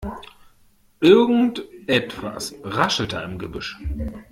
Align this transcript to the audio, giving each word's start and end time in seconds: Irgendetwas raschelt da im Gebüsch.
Irgendetwas 0.99 2.55
raschelt 2.63 3.13
da 3.13 3.23
im 3.23 3.37
Gebüsch. 3.37 3.77